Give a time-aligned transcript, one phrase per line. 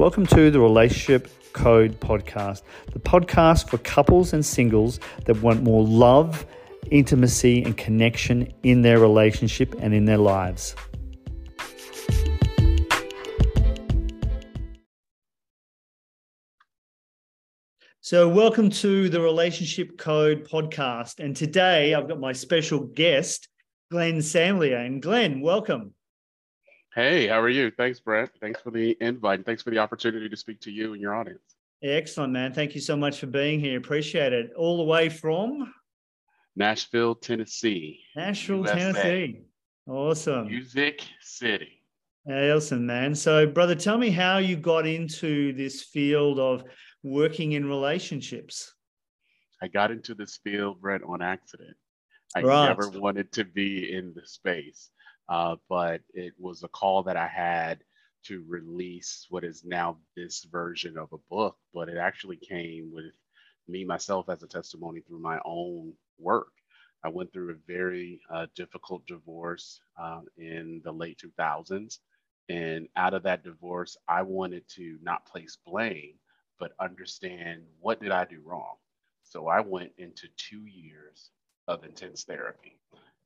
[0.00, 5.84] Welcome to the Relationship Code Podcast, the podcast for couples and singles that want more
[5.84, 6.46] love,
[6.90, 10.74] intimacy, and connection in their relationship and in their lives.
[18.00, 21.22] So, welcome to the Relationship Code podcast.
[21.22, 23.48] And today I've got my special guest,
[23.90, 24.82] Glen Sandifer.
[24.82, 25.92] And Glen, welcome.
[26.94, 27.70] Hey, how are you?
[27.70, 28.30] Thanks, Brent.
[28.40, 29.46] Thanks for the invite.
[29.46, 31.54] Thanks for the opportunity to speak to you and your audience.
[31.84, 32.52] Excellent, man.
[32.52, 33.78] Thank you so much for being here.
[33.78, 34.50] Appreciate it.
[34.56, 35.72] All the way from
[36.56, 38.00] Nashville, Tennessee.
[38.16, 38.74] Nashville, USA.
[38.74, 39.42] Tennessee.
[39.86, 40.48] Awesome.
[40.48, 41.80] Music City.
[42.28, 43.14] Awesome, man.
[43.14, 46.64] So, brother, tell me how you got into this field of
[47.04, 48.74] working in relationships.
[49.62, 51.76] I got into this field, Brent, on accident.
[52.34, 52.66] I right.
[52.66, 54.90] never wanted to be in the space.
[55.30, 57.80] Uh, but it was a call that I had
[58.26, 63.14] to release what is now this version of a book, but it actually came with
[63.68, 66.52] me myself as a testimony through my own work.
[67.04, 72.00] I went through a very uh, difficult divorce uh, in the late 2000s.
[72.50, 76.14] And out of that divorce, I wanted to not place blame,
[76.60, 78.76] but understand what did I do wrong.
[79.24, 81.30] So I went into two years
[81.68, 82.78] of intense therapy.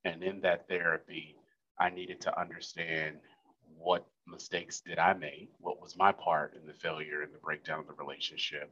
[0.04, 1.36] And in that therapy,
[1.78, 3.18] I needed to understand
[3.78, 7.80] what mistakes did I make, what was my part in the failure and the breakdown
[7.80, 8.70] of the relationship,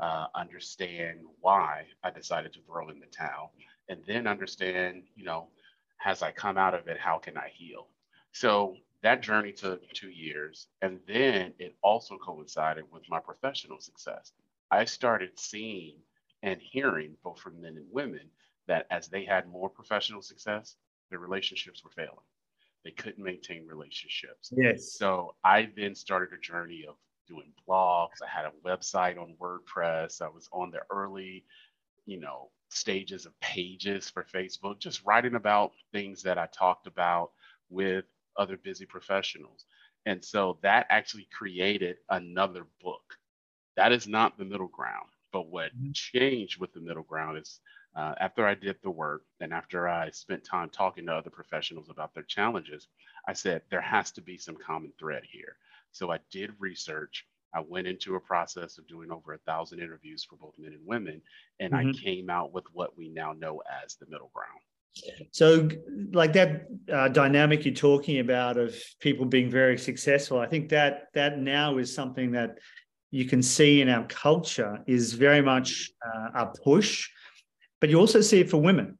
[0.00, 3.52] uh, understand why I decided to throw in the towel,
[3.88, 5.48] and then understand, you know,
[6.04, 7.88] as I come out of it, how can I heal?
[8.32, 14.32] So that journey took two years, and then it also coincided with my professional success.
[14.70, 15.96] I started seeing
[16.42, 18.30] and hearing both from men and women
[18.66, 20.76] that as they had more professional success,
[21.10, 22.16] their relationships were failing
[22.84, 24.52] they couldn't maintain relationships.
[24.56, 24.92] Yes.
[24.92, 28.22] So I then started a journey of doing blogs.
[28.22, 30.20] I had a website on WordPress.
[30.20, 31.44] I was on the early,
[32.04, 37.30] you know, stages of pages for Facebook, just writing about things that I talked about
[37.70, 38.04] with
[38.36, 39.64] other busy professionals.
[40.06, 43.02] And so that actually created another book.
[43.76, 45.08] That is not the middle ground.
[45.32, 45.90] But what mm-hmm.
[45.92, 47.60] changed with the middle ground is
[47.96, 51.90] uh, after I did the work and after I spent time talking to other professionals
[51.90, 52.88] about their challenges,
[53.28, 55.56] I said there has to be some common thread here.
[55.92, 57.24] So I did research.
[57.54, 60.84] I went into a process of doing over a thousand interviews for both men and
[60.84, 61.22] women,
[61.60, 61.90] and mm-hmm.
[61.90, 64.60] I came out with what we now know as the middle ground.
[65.32, 65.68] So,
[66.12, 71.08] like that uh, dynamic you're talking about of people being very successful, I think that
[71.14, 72.58] that now is something that
[73.10, 77.08] you can see in our culture is very much uh, a push
[77.84, 78.96] but you also see it for women.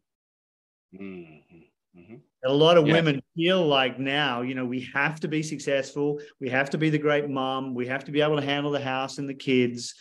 [0.95, 1.99] Mm-hmm.
[1.99, 2.17] Mm-hmm.
[2.45, 2.93] A lot of yes.
[2.93, 6.21] women feel like now, you know, we have to be successful.
[6.39, 7.75] We have to be the great mom.
[7.75, 9.95] We have to be able to handle the house and the kids.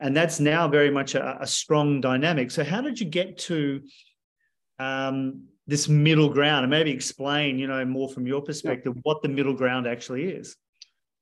[0.00, 2.50] And that's now very much a, a strong dynamic.
[2.50, 3.82] So, how did you get to
[4.80, 6.64] um, this middle ground?
[6.64, 9.02] And maybe explain, you know, more from your perspective, yeah.
[9.04, 10.56] what the middle ground actually is.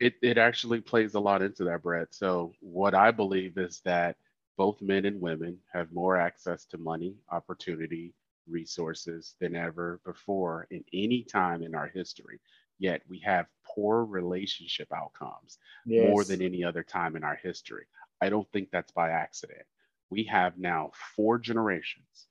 [0.00, 2.14] It, it actually plays a lot into that, Brett.
[2.14, 4.16] So, what I believe is that
[4.56, 8.14] both men and women have more access to money, opportunity,
[8.48, 12.40] resources than ever before in any time in our history.
[12.78, 16.08] Yet we have poor relationship outcomes yes.
[16.08, 17.86] more than any other time in our history.
[18.20, 19.62] I don't think that's by accident.
[20.10, 22.26] We have now four generations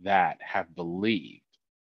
[0.00, 1.42] that have believed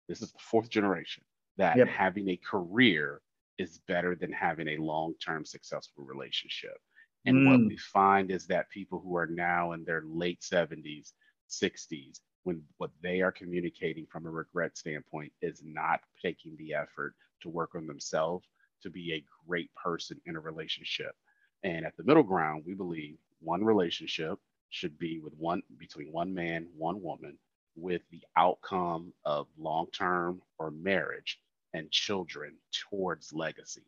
[0.08, 1.24] this is the fourth generation
[1.56, 1.88] that yep.
[1.88, 3.20] having a career
[3.58, 6.76] is better than having a long term successful relationship.
[7.24, 7.50] And mm.
[7.50, 11.12] what we find is that people who are now in their late 70s,
[11.48, 17.14] 60s, when what they are communicating from a regret standpoint is not taking the effort
[17.40, 18.46] to work on themselves
[18.82, 21.14] to be a great person in a relationship.
[21.62, 24.38] And at the middle ground, we believe one relationship
[24.70, 27.38] should be with one between one man, one woman,
[27.76, 31.38] with the outcome of long term or marriage
[31.74, 33.86] and children towards legacy.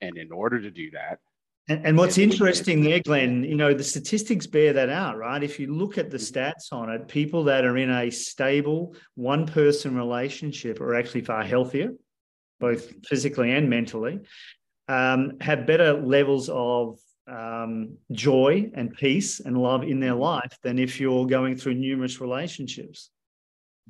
[0.00, 1.18] And in order to do that,
[1.68, 5.42] and, and what's interesting there, Glen, you know, the statistics bear that out, right?
[5.42, 9.46] If you look at the stats on it, people that are in a stable one
[9.46, 11.92] person relationship are actually far healthier,
[12.58, 14.20] both physically and mentally,
[14.88, 20.78] um, have better levels of um, joy and peace and love in their life than
[20.78, 23.10] if you're going through numerous relationships.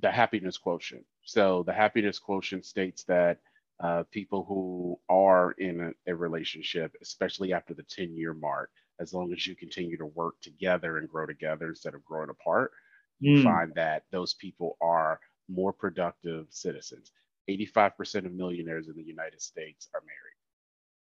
[0.01, 1.05] The happiness quotient.
[1.23, 3.39] So the happiness quotient states that
[3.81, 8.71] uh, people who are in a, a, relationship, especially after the 10 year mark,
[9.01, 12.73] as long as you continue to work together and grow together instead of growing apart,
[13.21, 13.45] you mm.
[13.45, 17.13] find that those people are more productive citizens.
[17.49, 20.39] 85% of millionaires in the United States are married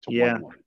[0.05, 0.33] to yeah.
[0.35, 0.59] one woman.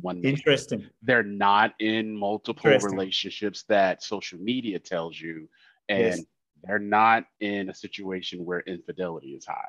[0.00, 0.24] one.
[0.24, 0.86] Interesting.
[1.02, 5.48] They're not in multiple relationships that social media tells you,
[5.88, 6.24] and yes.
[6.62, 9.62] they're not in a situation where infidelity is high.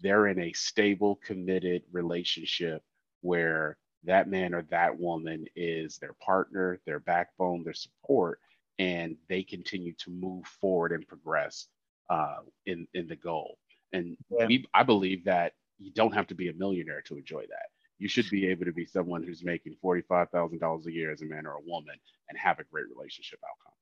[0.00, 2.82] They're in a stable, committed relationship
[3.20, 8.38] where that man or that woman is their partner, their backbone, their support,
[8.78, 11.68] and they continue to move forward and progress
[12.10, 13.58] uh, in in the goal.
[13.92, 14.46] And yeah.
[14.46, 17.66] we, I believe that you don't have to be a millionaire to enjoy that.
[17.98, 21.22] You should be able to be someone who's making forty-five thousand dollars a year as
[21.22, 21.94] a man or a woman
[22.28, 23.72] and have a great relationship outcome.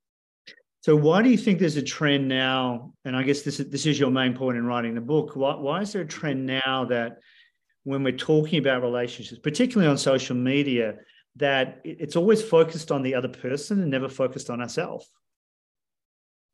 [0.83, 2.93] So, why do you think there's a trend now?
[3.05, 5.37] And I guess this is this is your main point in writing the book.
[5.37, 7.19] Why, why is there a trend now that
[7.85, 10.97] when we're talking about relationships, particularly on social media,
[11.37, 15.09] that it's always focused on the other person and never focused on ourselves?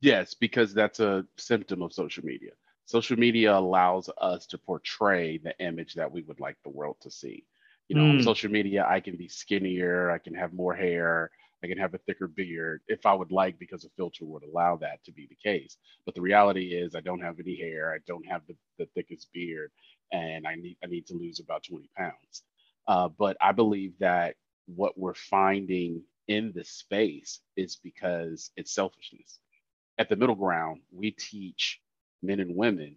[0.03, 2.51] Yes, because that's a symptom of social media.
[2.85, 7.11] Social media allows us to portray the image that we would like the world to
[7.11, 7.47] see.
[7.89, 8.11] You know, mm.
[8.11, 8.25] on hmm.
[8.25, 11.31] social media, I can be skinnier, I can have more hair,
[11.63, 14.77] I can have a thicker beard if I would like, because a filter would allow
[14.77, 15.77] that to be the case.
[16.05, 19.33] But the reality is, I don't have any hair, I don't have the, the thickest
[19.33, 19.71] beard,
[20.13, 22.43] and I need I need to lose about 20 pounds.
[22.87, 29.39] Uh, but I believe that what we're finding in the space is because it's selfishness.
[29.99, 31.81] At the middle ground, we teach
[32.23, 32.97] men and women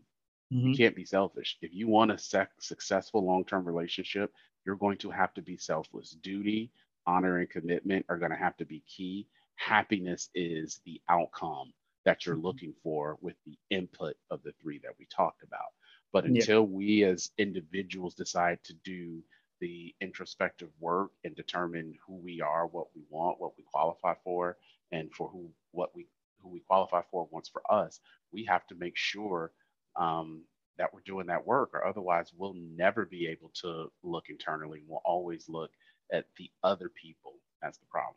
[0.52, 0.70] mm-hmm.
[0.70, 1.58] you can't be selfish.
[1.62, 4.32] If you want a sec- successful long term relationship,
[4.66, 6.12] you're going to have to be selfless.
[6.22, 6.72] Duty,
[7.06, 9.28] honor, and commitment are going to have to be key.
[9.56, 11.74] Happiness is the outcome
[12.06, 12.46] that you're mm-hmm.
[12.46, 15.72] looking for with the input of the three that we talked about.
[16.14, 16.76] But until yeah.
[16.76, 19.24] we as individuals decide to do
[19.62, 24.58] the introspective work and determine who we are, what we want, what we qualify for,
[24.92, 26.08] and for who what we
[26.42, 28.00] who we qualify for wants for us,
[28.32, 29.52] we have to make sure
[29.96, 30.42] um,
[30.78, 34.84] that we're doing that work, or otherwise we'll never be able to look internally.
[34.88, 35.72] We'll always look
[36.12, 38.16] at the other people That's the problem.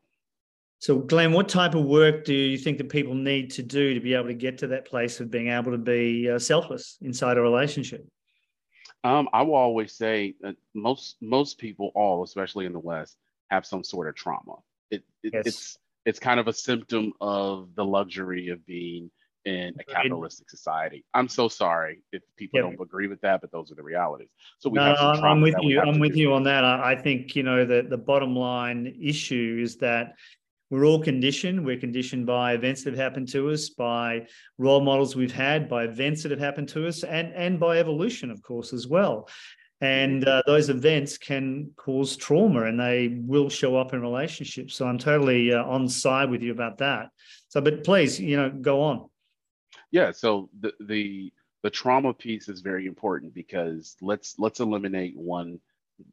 [0.79, 4.01] So, Glen, what type of work do you think that people need to do to
[4.01, 7.39] be able to get to that place of being able to be uh, selfless inside
[7.39, 8.07] a relationship?
[9.03, 13.17] Um, I will always say that most most people, all especially in the West,
[13.51, 14.57] have some sort of trauma.
[14.91, 15.47] It, it yes.
[15.47, 19.11] it's it's kind of a symptom of the luxury of being
[19.45, 21.05] in a capitalistic society.
[21.13, 22.71] I'm so sorry if people yep.
[22.71, 24.29] don't agree with that, but those are the realities.
[24.59, 25.81] So we no, have some I'm with you.
[25.81, 26.65] I'm with you on that.
[26.65, 30.15] I, I think you know that the bottom line issue is that
[30.71, 31.65] we're all conditioned.
[31.65, 34.27] We're conditioned by events that have happened to us, by
[34.59, 38.31] role models we've had, by events that have happened to us, and, and by evolution,
[38.31, 39.29] of course, as well.
[39.81, 44.75] And uh, those events can cause trauma and they will show up in relationships.
[44.75, 47.11] So I'm totally uh, on side with you about that.
[47.49, 49.11] So, but please, you know, go on.
[49.95, 50.11] Yeah.
[50.11, 51.33] So the, the,
[51.63, 55.61] the trauma piece is very important because let's let's eliminate one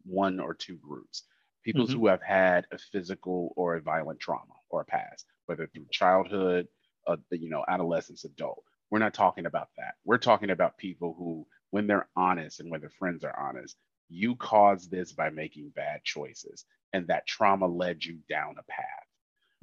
[0.06, 1.24] one or two groups
[1.64, 2.00] people mm-hmm.
[2.00, 6.68] who have had a physical or a violent trauma or a past, whether through childhood,
[7.08, 8.64] uh, you know, adolescence, adult.
[8.90, 9.96] We're not talking about that.
[10.04, 13.78] We're talking about people who, when they're honest and when their friends are honest,
[14.10, 19.08] you caused this by making bad choices, and that trauma led you down a path.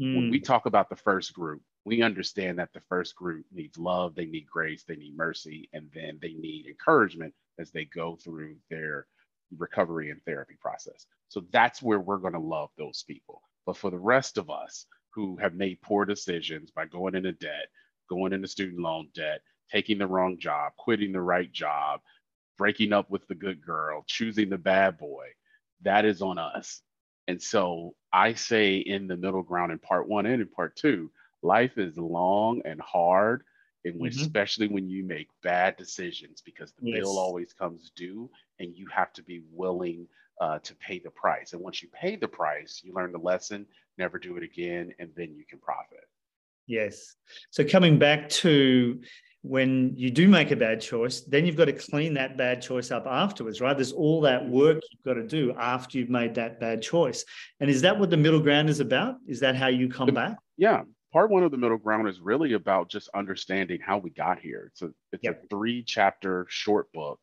[0.01, 0.17] Mm.
[0.17, 0.45] When we mm.
[0.45, 4.47] talk about the first group, we understand that the first group needs love, they need
[4.47, 9.07] grace, they need mercy, and then they need encouragement as they go through their
[9.57, 11.07] recovery and therapy process.
[11.29, 13.41] So that's where we're going to love those people.
[13.65, 14.85] But for the rest of us
[15.15, 17.69] who have made poor decisions by going into debt,
[18.09, 19.41] going into student loan debt,
[19.73, 22.01] taking the wrong job, quitting the right job,
[22.59, 25.27] breaking up with the good girl, choosing the bad boy,
[25.83, 26.83] that is on us.
[27.29, 31.11] And so I say in the middle ground in part one and in part two,
[31.43, 33.43] life is long and hard
[33.85, 34.21] and when, mm-hmm.
[34.21, 37.01] especially when you make bad decisions because the yes.
[37.01, 40.07] bill always comes due and you have to be willing
[40.41, 41.53] uh, to pay the price.
[41.53, 43.67] And once you pay the price you learn the lesson
[43.97, 46.09] never do it again and then you can profit.
[46.67, 47.17] Yes.
[47.51, 49.01] So coming back to
[49.43, 52.91] when you do make a bad choice then you've got to clean that bad choice
[52.91, 53.77] up afterwards right?
[53.77, 57.25] There's all that work you've got to do after you've made that bad choice.
[57.61, 59.17] And is that what the middle ground is about?
[59.29, 60.37] Is that how you come back?
[60.57, 60.83] Yeah
[61.19, 64.71] part one of the middle ground is really about just understanding how we got here.
[64.71, 65.43] It's a it's yep.
[65.43, 67.19] a three chapter short book.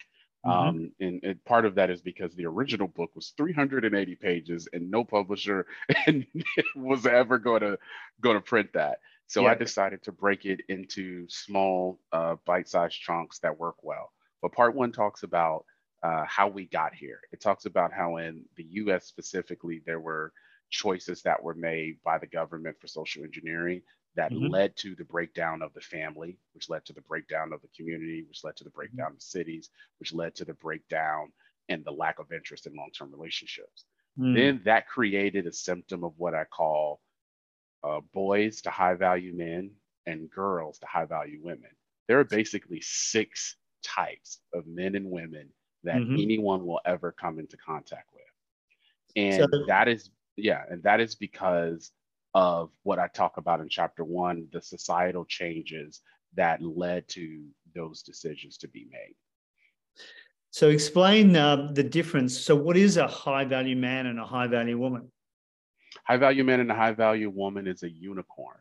[0.45, 0.67] Mm-hmm.
[0.67, 4.91] Um, and, and, part of that is because the original book was 380 pages and
[4.91, 5.65] no publisher
[6.75, 7.79] was ever going to
[8.19, 8.99] going to print that.
[9.27, 9.51] So yep.
[9.51, 14.11] I decided to break it into small uh, bite-sized chunks that work well.
[14.41, 15.63] But part one talks about
[16.03, 17.21] uh, how we got here.
[17.31, 19.05] It talks about how in the U.S.
[19.05, 20.33] specifically there were
[20.69, 23.81] choices that were made by the government for social engineering
[24.15, 24.47] that mm-hmm.
[24.47, 28.23] led to the breakdown of the family, which led to the breakdown of the community,
[28.27, 28.77] which led to the mm-hmm.
[28.77, 29.17] breakdown mm-hmm.
[29.17, 29.69] of cities,
[29.99, 31.31] which led to the breakdown
[31.69, 33.85] and the lack of interest in long term relationships.
[34.19, 34.35] Mm.
[34.35, 37.01] Then that created a symptom of what I call
[37.83, 39.71] uh, boys to high value men
[40.05, 41.69] and girls to high value women.
[42.07, 45.49] There are basically six types of men and women
[45.83, 46.15] that mm-hmm.
[46.15, 48.23] anyone will ever come into contact with.
[49.15, 51.91] And so, that is, yeah, and that is because
[52.33, 56.01] of what I talk about in chapter one the societal changes
[56.35, 59.15] that led to those decisions to be made.
[60.51, 62.37] So, explain uh, the difference.
[62.37, 65.11] So, what is a high value man and a high value woman?
[66.05, 68.57] High value man and a high value woman is a unicorn.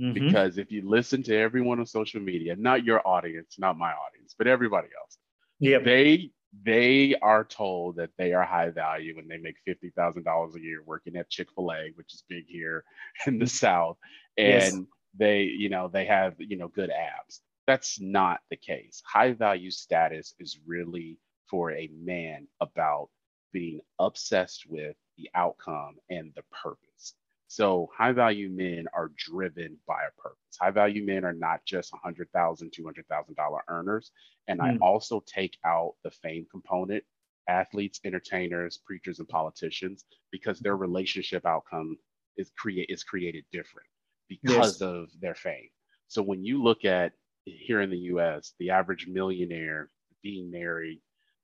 [0.00, 0.14] Mm-hmm.
[0.14, 4.34] Because if you listen to everyone on social media, not your audience, not my audience,
[4.36, 5.18] but everybody else,
[5.60, 6.30] yeah, they
[6.64, 10.60] they are told that they are high value and they make fifty thousand dollars a
[10.60, 12.84] year working at Chick Fil A, which is big here
[13.26, 13.96] in the South,
[14.36, 14.78] and yes.
[15.16, 17.40] they you know they have you know good abs.
[17.66, 19.02] That's not the case.
[19.06, 21.18] High value status is really
[21.48, 23.08] for a man about
[23.52, 27.14] being obsessed with the outcome and the purpose.
[27.52, 30.56] So high value men are driven by a purpose.
[30.58, 34.10] High value men are not just $100,000, $200,000 earners.
[34.48, 34.64] And mm.
[34.64, 34.82] I hmm.
[34.82, 37.04] also take out the fame component,
[37.50, 41.98] athletes, entertainers, preachers, and politicians, because their relationship outcome
[42.38, 43.88] is create is created different
[44.30, 44.80] because yes.
[44.80, 45.68] of their fame.
[46.08, 47.12] So when you look at
[47.44, 49.90] here in the US, the average millionaire
[50.22, 51.02] being married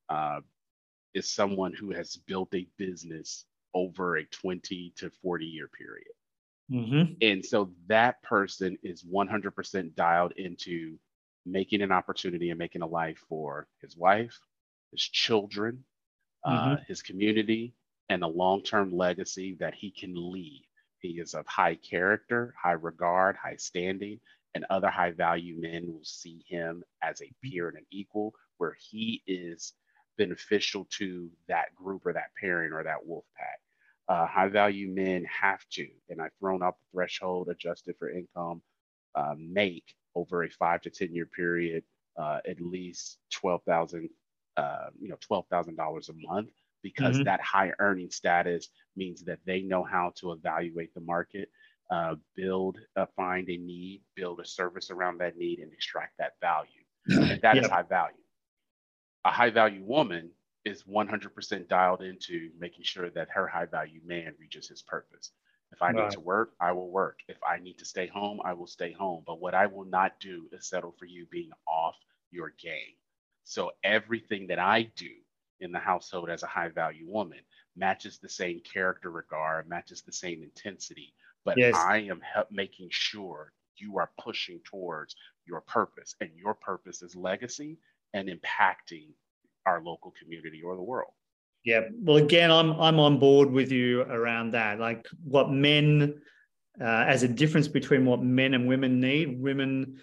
[0.08, 0.40] uh,
[1.12, 3.44] is someone who has built a business
[3.74, 6.12] over a 20 to 40 year period.
[6.70, 7.12] Mm-hmm.
[7.22, 10.98] And so that person is 100% dialed into
[11.46, 14.38] making an opportunity and making a life for his wife,
[14.92, 15.84] his children,
[16.44, 16.72] uh, mm-hmm.
[16.72, 17.74] uh, his community,
[18.10, 20.62] and a long term legacy that he can leave.
[21.00, 24.20] He is of high character, high regard, high standing,
[24.54, 27.50] and other high value men will see him as a mm-hmm.
[27.50, 29.72] peer and an equal, where he is
[30.18, 33.60] beneficial to that group or that pairing or that wolf pack.
[34.08, 38.62] Uh, high value men have to, and I've thrown out the threshold adjusted for income,
[39.14, 39.84] uh, make
[40.14, 41.84] over a five to 10 year period
[42.18, 44.08] uh, at least 12,000,
[44.56, 46.50] uh, you know, $12,000 a month
[46.82, 47.24] because mm-hmm.
[47.24, 51.50] that high earning status means that they know how to evaluate the market,
[51.90, 56.32] uh, build, uh, find a need, build a service around that need, and extract that
[56.40, 56.70] value.
[57.30, 58.16] And that is high value
[59.28, 60.30] a high value woman
[60.64, 65.32] is 100% dialed into making sure that her high value man reaches his purpose.
[65.70, 66.04] If I right.
[66.04, 67.18] need to work, I will work.
[67.28, 69.24] If I need to stay home, I will stay home.
[69.26, 71.94] But what I will not do is settle for you being off
[72.30, 72.96] your game.
[73.44, 75.10] So everything that I do
[75.60, 77.40] in the household as a high value woman
[77.76, 81.12] matches the same character regard, matches the same intensity,
[81.44, 81.74] but yes.
[81.74, 85.14] I am help making sure you are pushing towards
[85.46, 87.78] your purpose and your purpose is legacy
[88.14, 89.08] and impacting
[89.66, 91.12] our local community or the world.
[91.64, 91.82] Yeah.
[92.00, 94.78] Well, again, I'm I'm on board with you around that.
[94.78, 96.20] Like what men,
[96.80, 99.40] uh, as a difference between what men and women need.
[99.40, 99.98] Women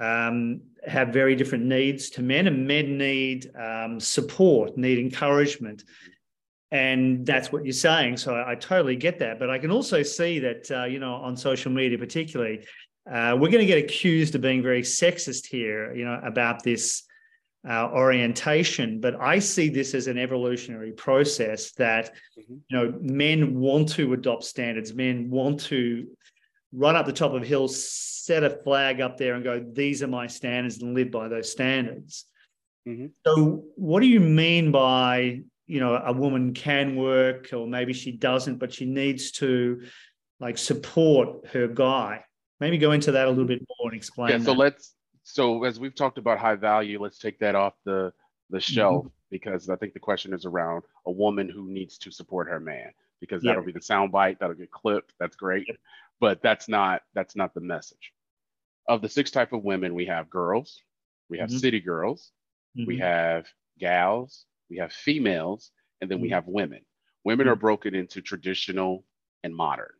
[0.00, 5.84] um, have very different needs to men, and men need um, support, need encouragement,
[6.70, 8.18] and that's what you're saying.
[8.18, 9.38] So I, I totally get that.
[9.38, 12.66] But I can also see that uh, you know on social media, particularly,
[13.10, 15.94] uh, we're going to get accused of being very sexist here.
[15.94, 17.04] You know about this
[17.68, 22.54] uh, orientation but i see this as an evolutionary process that mm-hmm.
[22.68, 26.06] you know men want to adopt standards men want to
[26.72, 30.08] run up the top of hills set a flag up there and go these are
[30.08, 32.26] my standards and live by those standards
[32.86, 33.06] mm-hmm.
[33.26, 38.12] so what do you mean by you know a woman can work or maybe she
[38.12, 39.82] doesn't but she needs to
[40.40, 42.24] like support her guy
[42.60, 44.58] maybe go into that a little bit more and explain yeah so that.
[44.58, 44.94] let's
[45.28, 48.12] so as we've talked about high value, let's take that off the
[48.50, 48.72] the mm-hmm.
[48.72, 49.08] shelf mm-hmm.
[49.30, 52.92] because I think the question is around a woman who needs to support her man
[53.20, 55.12] because that'll be the sound bite that'll get clipped.
[55.20, 55.76] That's great, yep.
[56.18, 58.12] but that's not that's not the message.
[58.88, 60.82] Of the six type of women, we have girls,
[61.28, 61.58] we have mm-hmm.
[61.58, 62.32] city girls,
[62.76, 62.88] mm-hmm.
[62.88, 63.46] we have
[63.78, 66.36] gals, we have females, and then we mm-hmm.
[66.36, 66.80] have women.
[67.24, 67.60] Women are mm-hmm.
[67.60, 69.04] broken into traditional
[69.44, 69.90] and modern.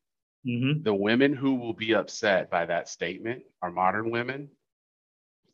[0.85, 4.49] The women who will be upset by that statement are modern women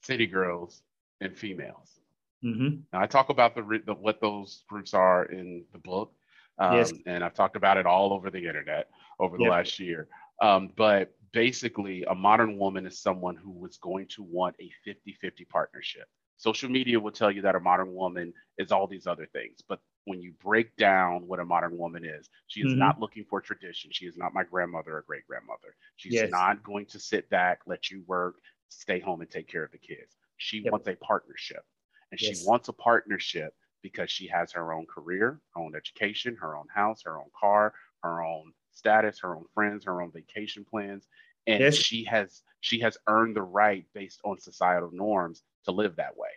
[0.04, 0.82] city girls,
[1.20, 2.00] and females.
[2.44, 2.80] Mm-hmm.
[2.92, 6.12] Now, I talk about the, the, what those groups are in the book,
[6.58, 6.92] um, yes.
[7.06, 9.52] and I've talked about it all over the internet over the yep.
[9.52, 10.08] last year.
[10.42, 15.16] Um, but basically, a modern woman is someone who was going to want a 50
[15.20, 16.06] 50 partnership.
[16.36, 19.80] Social media will tell you that a modern woman is all these other things, but
[20.04, 22.80] when you break down what a modern woman is, she is mm-hmm.
[22.80, 23.90] not looking for tradition.
[23.92, 25.74] She is not my grandmother or great grandmother.
[25.96, 26.30] She's yes.
[26.30, 28.36] not going to sit back, let you work,
[28.68, 30.16] stay home and take care of the kids.
[30.36, 30.72] She yep.
[30.72, 31.64] wants a partnership.
[32.10, 32.40] And yes.
[32.40, 36.66] she wants a partnership because she has her own career, her own education, her own
[36.74, 41.06] house, her own car, her own status, her own friends, her own vacation plans,
[41.46, 41.76] and yes.
[41.76, 46.30] she has she has earned the right based on societal norms to live that way.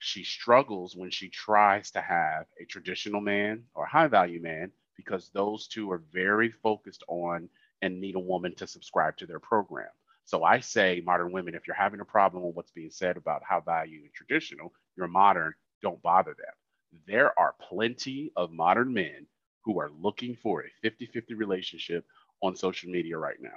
[0.00, 5.30] She struggles when she tries to have a traditional man or high value man because
[5.32, 7.48] those two are very focused on
[7.82, 9.88] and need a woman to subscribe to their program.
[10.28, 13.40] So I say, modern women, if you're having a problem with what's being said about
[13.42, 17.02] how value and traditional, you're modern, don't bother them.
[17.06, 19.26] There are plenty of modern men
[19.64, 22.04] who are looking for a 50 50 relationship
[22.42, 23.56] on social media right now.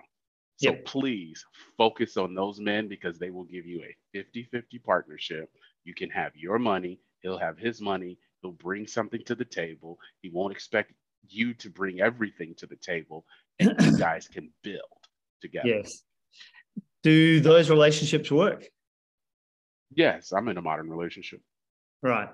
[0.55, 0.85] So yep.
[0.85, 1.45] please
[1.77, 5.49] focus on those men because they will give you a 50 50 partnership.
[5.83, 9.99] You can have your money, he'll have his money, he'll bring something to the table.
[10.21, 10.93] He won't expect
[11.27, 13.25] you to bring everything to the table,
[13.59, 15.09] and you guys can build
[15.41, 15.67] together.
[15.67, 16.03] Yes.
[17.03, 18.69] Do those relationships work?
[19.93, 21.41] Yes, I'm in a modern relationship.
[22.01, 22.29] Right.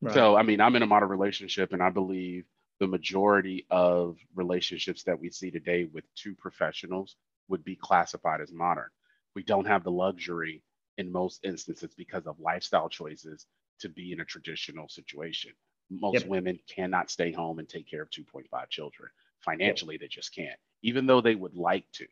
[0.00, 0.14] right.
[0.14, 2.44] So, I mean, I'm in a modern relationship, and I believe
[2.80, 7.16] the majority of relationships that we see today with two professionals
[7.48, 8.88] would be classified as modern.
[9.34, 10.62] We don't have the luxury
[10.98, 13.46] in most instances because of lifestyle choices
[13.80, 15.52] to be in a traditional situation.
[15.90, 16.28] Most yep.
[16.28, 19.10] women cannot stay home and take care of 2.5 children.
[19.40, 20.00] Financially, yep.
[20.00, 22.06] they just can't, even though they would like to.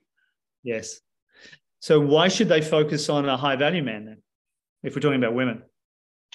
[0.63, 1.01] Yes.
[1.83, 4.23] So, why should they focus on a high value man then,
[4.85, 5.65] if we're talking about women?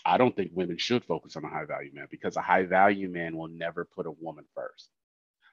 [0.06, 3.08] I don't think women should focus on a high value man because a high value
[3.08, 4.90] man will never put a woman first.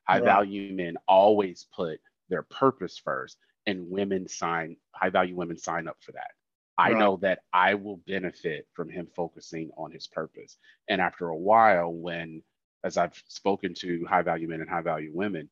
[0.08, 0.24] High right.
[0.24, 5.98] value men always put their purpose first, and women sign, high value women sign up
[6.00, 6.32] for that.
[6.76, 6.98] I right.
[6.98, 10.56] know that I will benefit from him focusing on his purpose.
[10.88, 12.42] And after a while, when,
[12.82, 15.48] as I've spoken to high value men and high value women,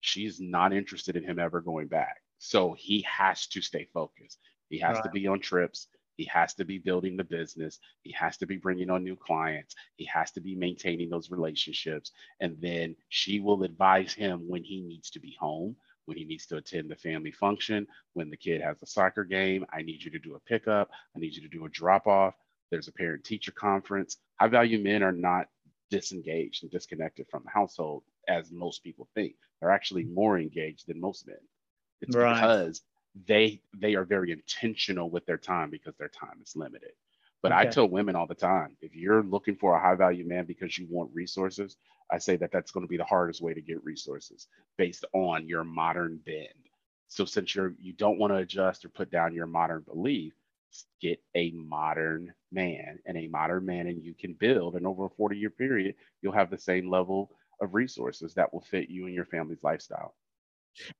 [0.00, 2.16] she's not interested in him ever going back.
[2.44, 4.38] So he has to stay focused.
[4.68, 5.04] He has right.
[5.04, 5.88] to be on trips.
[6.16, 7.78] He has to be building the business.
[8.02, 9.74] He has to be bringing on new clients.
[9.96, 12.12] He has to be maintaining those relationships.
[12.40, 15.74] And then she will advise him when he needs to be home,
[16.04, 19.64] when he needs to attend the family function, when the kid has a soccer game.
[19.72, 20.90] I need you to do a pickup.
[21.16, 22.34] I need you to do a drop off.
[22.70, 24.18] There's a parent teacher conference.
[24.38, 25.46] High value men are not
[25.90, 29.34] disengaged and disconnected from the household as most people think.
[29.60, 31.38] They're actually more engaged than most men.
[32.08, 32.34] It's right.
[32.34, 32.82] because
[33.26, 36.92] they they are very intentional with their time because their time is limited.
[37.42, 37.60] But okay.
[37.60, 40.78] I tell women all the time, if you're looking for a high value man because
[40.78, 41.76] you want resources,
[42.10, 44.46] I say that that's going to be the hardest way to get resources
[44.78, 46.48] based on your modern bend.
[47.08, 50.32] So since you're you don't want to adjust or put down your modern belief,
[51.00, 55.10] get a modern man and a modern man and you can build and over a
[55.10, 59.14] 40 year period you'll have the same level of resources that will fit you and
[59.14, 60.14] your family's lifestyle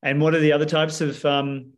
[0.03, 1.73] and what are the other types of um,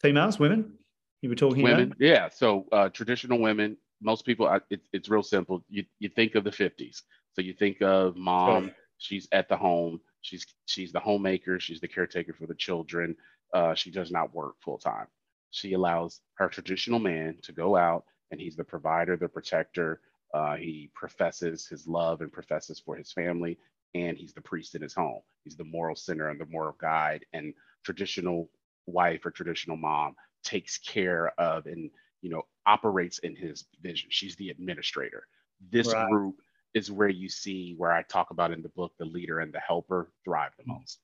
[0.00, 0.74] females, women?
[1.22, 2.00] You were talking women, about?
[2.00, 2.28] yeah.
[2.28, 5.64] So uh, traditional women, most people, it, it's real simple.
[5.68, 7.02] You, you think of the 50s.
[7.32, 8.74] So you think of mom, sure.
[8.98, 13.16] she's at the home, she's she's the homemaker, she's the caretaker for the children.
[13.52, 15.06] Uh, she does not work full time.
[15.50, 20.00] She allows her traditional man to go out and he's the provider, the protector.
[20.32, 23.58] Uh, he professes his love and professes for his family,
[23.94, 25.20] and he's the priest in his home.
[25.44, 27.24] He's the moral center and the moral guide.
[27.32, 28.50] And traditional
[28.86, 31.90] wife or traditional mom takes care of and
[32.22, 35.26] you know operates in his vision she's the administrator
[35.70, 36.08] this right.
[36.10, 36.36] group
[36.74, 39.60] is where you see where i talk about in the book the leader and the
[39.60, 41.00] helper thrive the most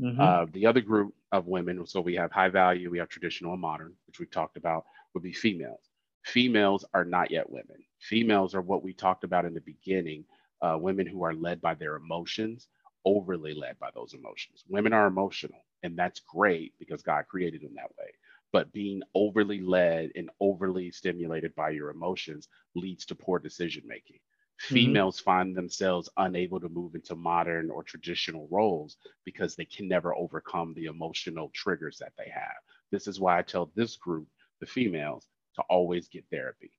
[0.00, 0.20] mm-hmm.
[0.20, 3.60] uh, the other group of women so we have high value we have traditional and
[3.60, 5.90] modern which we talked about would be females
[6.24, 10.24] females are not yet women females are what we talked about in the beginning
[10.62, 12.68] uh, women who are led by their emotions
[13.04, 17.74] overly led by those emotions women are emotional and that's great because God created them
[17.76, 18.12] that way.
[18.52, 24.16] But being overly led and overly stimulated by your emotions leads to poor decision making.
[24.16, 24.74] Mm-hmm.
[24.74, 30.14] Females find themselves unable to move into modern or traditional roles because they can never
[30.16, 32.56] overcome the emotional triggers that they have.
[32.90, 34.26] This is why I tell this group,
[34.60, 36.72] the females, to always get therapy.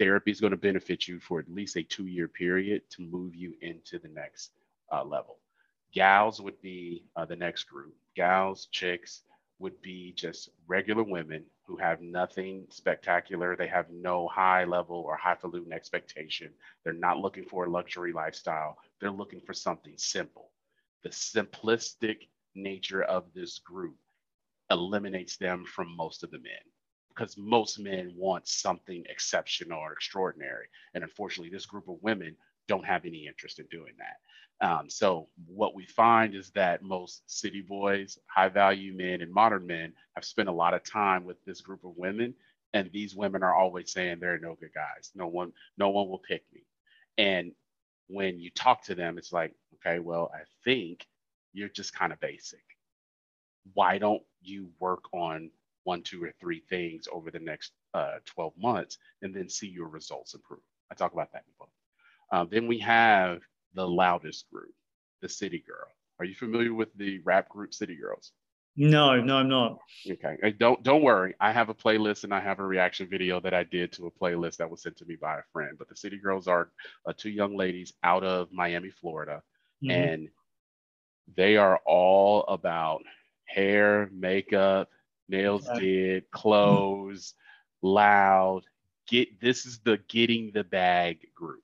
[0.00, 3.34] Therapy is going to benefit you for at least a two year period to move
[3.34, 4.52] you into the next
[4.90, 5.40] uh, level.
[5.92, 7.94] Gals would be uh, the next group.
[8.16, 9.24] Gals, chicks
[9.58, 13.54] would be just regular women who have nothing spectacular.
[13.54, 16.50] They have no high level or highfalutin expectation.
[16.82, 18.78] They're not looking for a luxury lifestyle.
[19.02, 20.50] They're looking for something simple.
[21.02, 23.96] The simplistic nature of this group
[24.70, 26.64] eliminates them from most of the men
[27.20, 30.66] because most men want something exceptional or extraordinary.
[30.94, 32.34] And unfortunately, this group of women
[32.66, 34.66] don't have any interest in doing that.
[34.66, 39.66] Um, so what we find is that most city boys, high value men, and modern
[39.66, 42.32] men have spent a lot of time with this group of women,
[42.72, 45.10] and these women are always saying there are no good guys.
[45.14, 46.62] No one, no one will pick me.
[47.18, 47.52] And
[48.08, 51.06] when you talk to them, it's like, okay, well, I think
[51.52, 52.64] you're just kind of basic.
[53.74, 55.50] Why don't you work on
[55.84, 59.88] one, two, or three things over the next uh, 12 months and then see your
[59.88, 60.60] results improve?
[60.90, 61.70] I talk about that in the book.
[62.32, 63.40] Um, then we have
[63.74, 64.74] the loudest group,
[65.20, 65.88] the City Girl.
[66.18, 68.32] Are you familiar with the rap group City Girls?
[68.76, 69.78] No, no, I'm not.
[70.08, 70.54] Okay.
[70.58, 71.34] Don't don't worry.
[71.40, 74.10] I have a playlist and I have a reaction video that I did to a
[74.10, 75.76] playlist that was sent to me by a friend.
[75.76, 76.70] But the City Girls are
[77.06, 79.42] uh, two young ladies out of Miami, Florida,
[79.82, 79.90] mm-hmm.
[79.90, 80.28] and
[81.36, 83.02] they are all about
[83.44, 84.88] hair, makeup,
[85.30, 87.34] nails did, clothes,
[87.82, 88.62] loud.
[89.08, 91.62] Get this is the getting the bag group.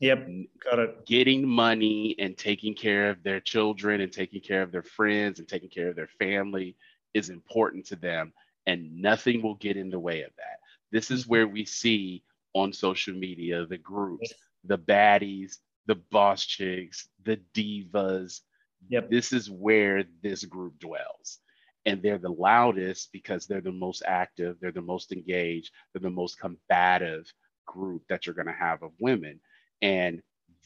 [0.00, 0.28] Yep,
[0.62, 1.06] got it.
[1.06, 5.48] Getting money and taking care of their children and taking care of their friends and
[5.48, 6.76] taking care of their family
[7.14, 8.32] is important to them,
[8.66, 10.58] and nothing will get in the way of that.
[10.90, 11.30] This is mm-hmm.
[11.30, 12.22] where we see
[12.54, 14.32] on social media the groups,
[14.64, 18.40] the baddies, the boss chicks, the divas.
[18.88, 19.10] Yep.
[19.10, 21.38] This is where this group dwells.
[21.86, 26.10] And they're the loudest because they're the most active, they're the most engaged, they're the
[26.10, 27.30] most combative
[27.66, 29.40] group that you're going to have of women
[29.82, 30.22] and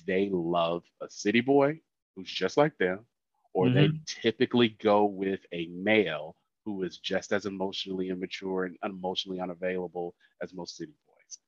[0.07, 1.81] they love a city boy
[2.17, 3.01] who's just like them,
[3.53, 3.75] or mm-hmm.
[3.75, 10.15] they typically go with a male who is just as emotionally immature and emotionally unavailable
[10.43, 11.39] as most city boys.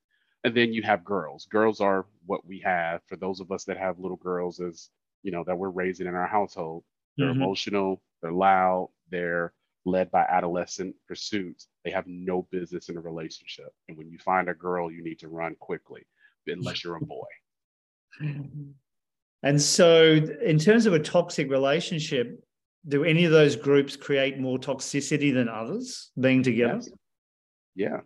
[0.44, 1.46] And then you have girls.
[1.46, 4.90] Girls are what we have for those of us that have little girls as
[5.22, 6.84] you know that we're raising in our household.
[7.16, 7.42] They're mm-hmm.
[7.42, 9.52] emotional, they're loud, they're
[9.84, 11.68] led by adolescent pursuits.
[11.84, 13.72] They have no business in a relationship.
[13.88, 16.02] And when you find a girl, you need to run quickly,
[16.46, 17.26] unless you're a boy.
[19.42, 22.44] And so, in terms of a toxic relationship,
[22.86, 26.80] do any of those groups create more toxicity than others being together?
[27.74, 27.88] Yeah.
[27.88, 28.00] yeah.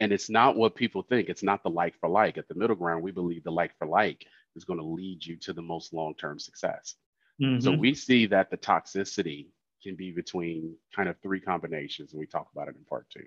[0.00, 1.28] And it's not what people think.
[1.28, 2.38] It's not the like for like.
[2.38, 5.36] At the middle ground, we believe the like for like is going to lead you
[5.36, 6.96] to the most long term success.
[7.40, 7.60] Mm-hmm.
[7.60, 9.46] So we see that the toxicity
[9.82, 13.24] can be between kind of three combinations, and we talk about it in part two.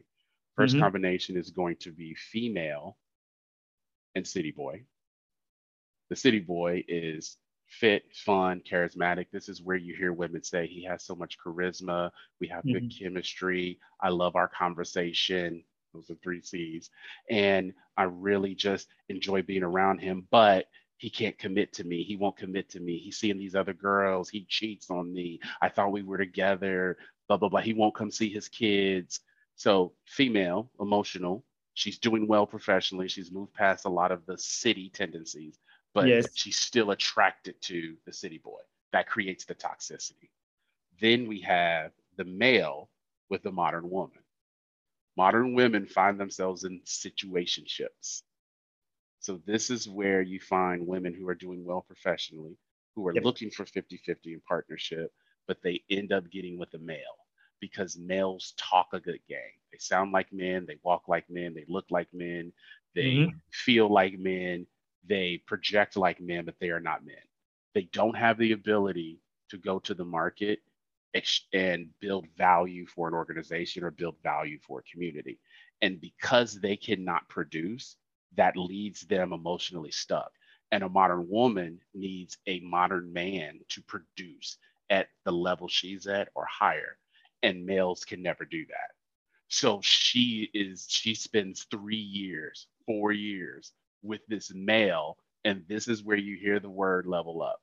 [0.59, 0.79] 1st mm-hmm.
[0.81, 2.97] combination is going to be female
[4.15, 4.83] and city boy
[6.13, 9.27] the city boy is fit, fun, charismatic.
[9.31, 12.11] This is where you hear women say he has so much charisma.
[12.39, 12.73] We have mm-hmm.
[12.73, 13.79] good chemistry.
[13.99, 15.63] I love our conversation.
[15.91, 16.91] Those are three C's.
[17.31, 22.03] And I really just enjoy being around him, but he can't commit to me.
[22.03, 22.97] He won't commit to me.
[22.97, 24.29] He's seeing these other girls.
[24.29, 25.39] He cheats on me.
[25.61, 27.61] I thought we were together, blah, blah, blah.
[27.61, 29.19] He won't come see his kids.
[29.55, 31.43] So, female, emotional.
[31.73, 33.07] She's doing well professionally.
[33.07, 35.59] She's moved past a lot of the city tendencies
[35.93, 36.27] but yes.
[36.33, 38.59] she's still attracted to the city boy.
[38.91, 40.29] That creates the toxicity.
[40.99, 42.89] Then we have the male
[43.29, 44.19] with the modern woman.
[45.15, 48.23] Modern women find themselves in situationships.
[49.23, 52.57] So this is where you find women who are doing well professionally,
[52.93, 53.23] who are yep.
[53.23, 55.13] looking for 50-50 in partnership,
[55.47, 56.99] but they end up getting with a male
[57.61, 59.39] because males talk a good game.
[59.71, 62.51] They sound like men, they walk like men, they look like men,
[62.95, 63.37] they mm-hmm.
[63.53, 64.67] feel like men,
[65.07, 67.15] they project like men, but they are not men.
[67.73, 70.59] They don't have the ability to go to the market
[71.53, 75.39] and build value for an organization or build value for a community.
[75.81, 77.95] And because they cannot produce,
[78.37, 80.31] that leads them emotionally stuck.
[80.71, 84.57] And a modern woman needs a modern man to produce
[84.89, 86.97] at the level she's at or higher.
[87.43, 88.91] And males can never do that.
[89.49, 96.03] So she is, she spends three years, four years with this male, and this is
[96.03, 97.61] where you hear the word level up.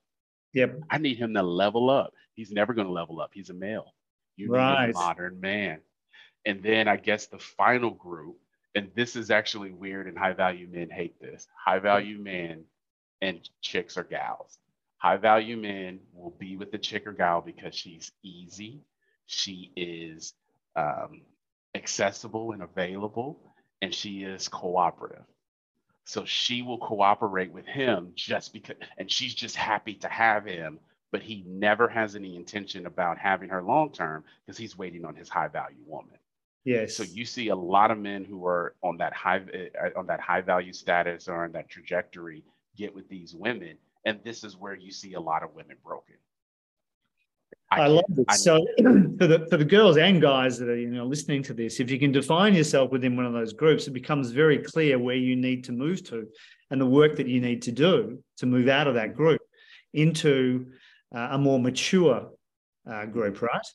[0.52, 0.80] Yep.
[0.90, 2.12] I need him to level up.
[2.35, 3.30] He's never going to level up.
[3.33, 3.94] He's a male.
[4.37, 4.87] You right.
[4.87, 5.80] need a modern man.
[6.46, 8.37] And then I guess the final group,
[8.74, 11.48] and this is actually weird, and high value men hate this.
[11.64, 12.64] High value men
[13.22, 14.59] and chicks or gals.
[14.98, 18.83] High value men will be with the chick or gal because she's easy,
[19.26, 20.35] she is
[20.76, 21.22] um,
[21.76, 23.40] accessible and available,
[23.83, 25.24] and she is cooperative.
[26.06, 30.80] So she will cooperate with him just because, and she's just happy to have him,
[31.12, 35.16] but he never has any intention about having her long term because he's waiting on
[35.16, 36.19] his high value woman.
[36.64, 36.96] Yes.
[36.96, 39.40] So you see a lot of men who are on that high
[39.82, 42.44] uh, on that high value status or on that trajectory
[42.76, 46.16] get with these women, and this is where you see a lot of women broken.
[47.70, 48.26] I, I love it.
[48.28, 51.54] I so for the for the girls and guys that are you know listening to
[51.54, 54.98] this, if you can define yourself within one of those groups, it becomes very clear
[54.98, 56.26] where you need to move to,
[56.70, 59.40] and the work that you need to do to move out of that group
[59.94, 60.66] into
[61.14, 62.28] uh, a more mature
[62.90, 63.66] uh, group, right?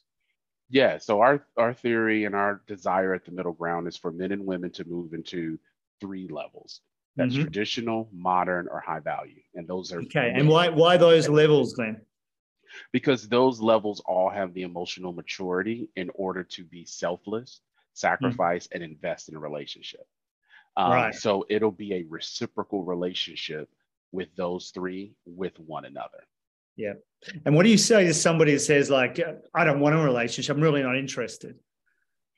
[0.70, 0.98] Yeah.
[0.98, 4.46] So our our theory and our desire at the middle ground is for men and
[4.46, 5.60] women to move into
[6.02, 6.82] three levels.
[7.16, 7.44] That's mm-hmm.
[7.44, 9.42] traditional, modern, or high value.
[9.54, 10.34] And those are okay.
[10.36, 12.02] And why why those levels, Glen?
[12.92, 17.62] Because those levels all have the emotional maturity in order to be selfless,
[17.94, 18.84] sacrifice, mm-hmm.
[18.84, 20.06] and invest in a relationship.
[20.76, 21.16] Um, right.
[21.16, 23.70] So it'll be a reciprocal relationship
[24.12, 26.24] with those three with one another.
[26.76, 26.94] Yeah.
[27.46, 29.20] And what do you say to somebody that says, like,
[29.54, 31.56] I don't want a relationship, I'm really not interested?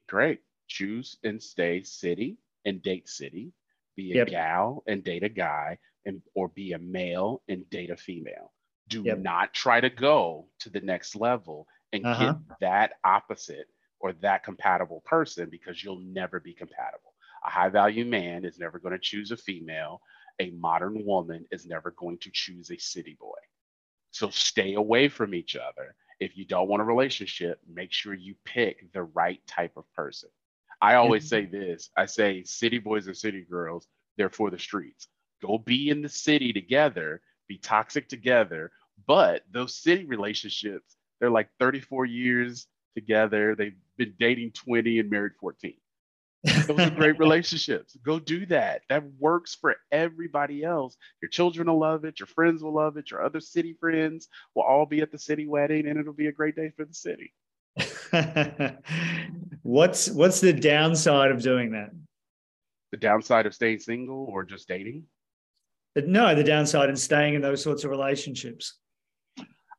[0.07, 0.39] Great.
[0.67, 3.51] Choose and stay city and date city.
[3.95, 4.27] Be a yep.
[4.27, 8.53] gal and date a guy, and or be a male and date a female.
[8.87, 9.19] Do yep.
[9.19, 12.33] not try to go to the next level and uh-huh.
[12.33, 13.65] get that opposite
[13.99, 17.13] or that compatible person because you'll never be compatible.
[17.45, 20.01] A high value man is never going to choose a female.
[20.39, 23.39] A modern woman is never going to choose a city boy.
[24.17, 25.93] So stay away from each other.
[26.19, 30.29] If you don't want a relationship, make sure you pick the right type of person.
[30.81, 31.51] I always mm-hmm.
[31.51, 33.85] say this I say, city boys and city girls,
[34.17, 35.07] they're for the streets.
[35.39, 38.71] Go be in the city together, be toxic together.
[39.05, 43.53] But those city relationships, they're like 34 years together.
[43.55, 45.75] They've been dating 20 and married 14.
[46.43, 47.97] Those are great relationships.
[48.03, 48.81] Go do that.
[48.89, 50.95] That works for everybody else.
[51.21, 52.19] Your children will love it.
[52.19, 53.11] Your friends will love it.
[53.11, 56.31] Your other city friends will all be at the city wedding, and it'll be a
[56.31, 57.33] great day for the city.
[59.61, 61.91] what's what's the downside of doing that?
[62.91, 65.03] The downside of staying single or just dating?
[65.95, 68.77] No, the downside in staying in those sorts of relationships.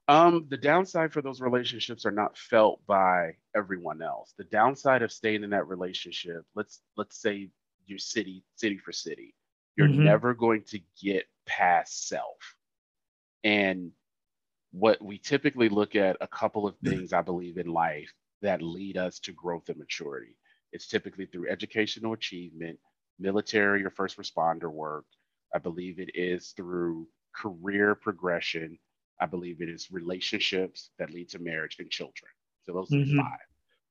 [0.09, 4.33] Um, the downside for those relationships are not felt by everyone else.
[4.39, 7.51] The downside of staying in that relationship, let's let's say
[7.87, 9.35] you're city city for city,
[9.77, 10.05] you're mm-hmm.
[10.05, 12.57] never going to get past self.
[13.45, 13.93] And
[14.73, 18.97] what we typically look at a couple of things I believe in life that lead
[18.97, 20.37] us to growth and maturity.
[20.73, 22.79] It's typically through educational achievement,
[23.19, 25.05] military or first responder work.
[25.55, 28.79] I believe it is through career progression
[29.21, 32.31] I believe it is relationships that lead to marriage and children.
[32.67, 33.19] So those mm-hmm.
[33.19, 33.39] are 5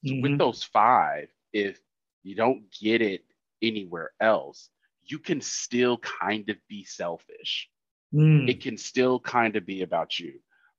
[0.05, 0.21] So mm-hmm.
[0.21, 1.79] with those five, if
[2.23, 3.23] you don't get it
[3.61, 4.69] anywhere else,
[5.03, 7.69] you can still kind of be selfish.
[8.13, 8.49] Mm.
[8.49, 10.33] It can still kind of be about you.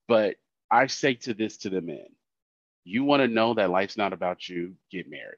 [0.07, 0.37] But
[0.71, 2.07] I say to this to the men,
[2.85, 5.37] you want to know that life's not about you, get married.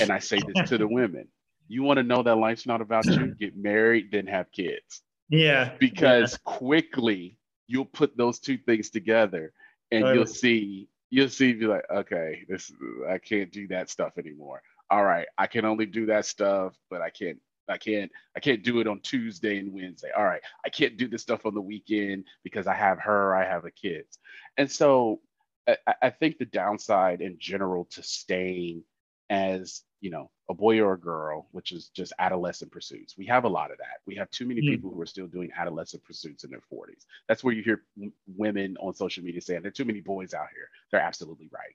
[0.00, 1.28] And I say this to the women.
[1.68, 5.02] You want to know that life's not about you, get married, then have kids.
[5.28, 5.72] Yeah.
[5.78, 6.52] Because yeah.
[6.52, 9.52] quickly you'll put those two things together
[9.90, 12.72] and you'll see you'll see be like okay this
[13.08, 14.62] i can't do that stuff anymore.
[14.90, 18.62] All right i can only do that stuff but i can't i can't i can't
[18.62, 20.10] do it on tuesday and wednesday.
[20.16, 23.44] All right i can't do this stuff on the weekend because i have her i
[23.44, 24.18] have the kids.
[24.56, 25.20] And so
[25.68, 28.84] I, I think the downside in general to staying
[29.30, 33.16] as you know a boy or a girl which is just adolescent pursuits.
[33.18, 33.98] We have a lot of that.
[34.06, 34.68] We have too many mm.
[34.68, 38.12] people who are still doing adolescent pursuits in their 40s that's where you hear w-
[38.26, 40.68] women on social media saying there are too many boys out here.
[40.90, 41.74] They're absolutely right.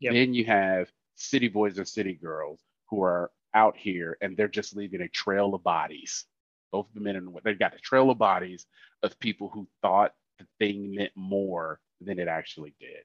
[0.00, 0.12] Yep.
[0.12, 4.76] then you have city boys and city girls who are out here and they're just
[4.76, 6.26] leaving a trail of bodies.
[6.70, 8.66] Both the men and women they've got a trail of bodies
[9.02, 13.04] of people who thought the thing meant more than it actually did.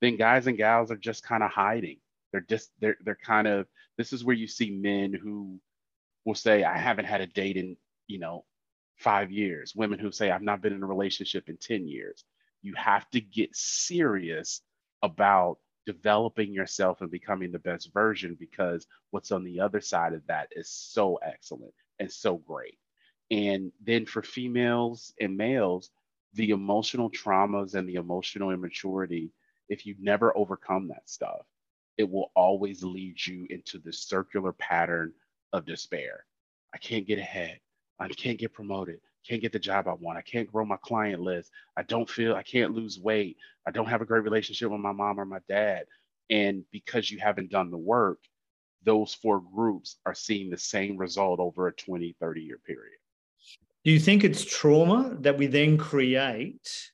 [0.00, 1.98] Then guys and gals are just kind of hiding
[2.32, 3.66] they're just they're they're kind of
[3.98, 5.60] this is where you see men who
[6.24, 7.76] will say I haven't had a date in
[8.08, 8.44] you know
[8.96, 9.74] five years.
[9.74, 12.24] Women who say I've not been in a relationship in ten years.
[12.62, 14.60] You have to get serious
[15.02, 20.24] about developing yourself and becoming the best version because what's on the other side of
[20.28, 22.78] that is so excellent and so great.
[23.30, 25.90] And then for females and males,
[26.34, 29.32] the emotional traumas and the emotional immaturity,
[29.68, 31.46] if you never overcome that stuff,
[31.98, 35.12] it will always lead you into this circular pattern
[35.52, 36.24] of despair.
[36.74, 37.60] I can't get ahead.
[37.98, 39.00] I can't get promoted.
[39.26, 40.18] Can't get the job I want.
[40.18, 41.50] I can't grow my client list.
[41.76, 43.36] I don't feel I can't lose weight.
[43.66, 45.84] I don't have a great relationship with my mom or my dad.
[46.30, 48.18] And because you haven't done the work,
[48.84, 52.98] those four groups are seeing the same result over a 20, 30 year period.
[53.84, 56.90] Do you think it's trauma that we then create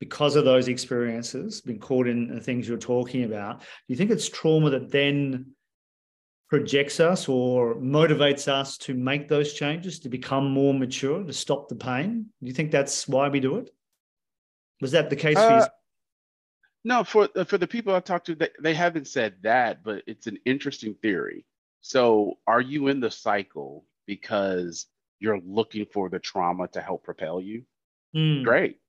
[0.00, 4.10] because of those experiences, been caught in the things you're talking about, do you think
[4.10, 5.52] it's trauma that then
[6.48, 11.68] projects us or motivates us to make those changes, to become more mature, to stop
[11.68, 12.26] the pain?
[12.40, 13.70] Do you think that's why we do it?
[14.80, 15.66] Was that the case uh, for you?
[16.82, 20.26] No, for for the people I talked to, they, they haven't said that, but it's
[20.26, 21.44] an interesting theory.
[21.82, 24.86] So, are you in the cycle because
[25.18, 27.64] you're looking for the trauma to help propel you?
[28.16, 28.44] Mm.
[28.44, 28.79] Great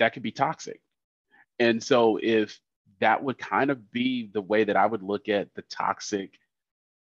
[0.00, 0.80] that could be toxic.
[1.58, 2.58] And so if
[3.00, 6.38] that would kind of be the way that I would look at the toxic,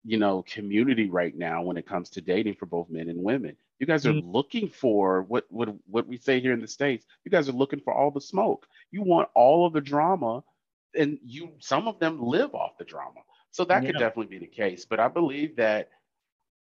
[0.04, 3.56] you know, community right now when it comes to dating for both men and women.
[3.80, 4.30] You guys are mm-hmm.
[4.30, 7.06] looking for what, what what we say here in the States.
[7.26, 8.66] You guys are looking for all the smoke.
[8.92, 10.44] You want all of the drama,
[10.96, 13.22] and you some of them live off the drama.
[13.52, 13.92] So that yeah.
[13.92, 14.86] could definitely be the case.
[14.86, 15.90] But I believe that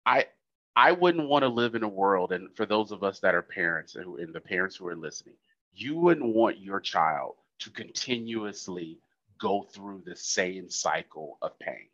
[0.06, 0.28] I
[0.76, 3.42] I wouldn't want to live in a world, and for those of us that are
[3.42, 5.36] parents and, and the parents who are listening,
[5.74, 9.00] you wouldn't want your child to continuously
[9.40, 11.88] go through the same cycle of pain.